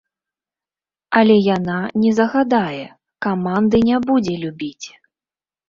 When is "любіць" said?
4.43-4.85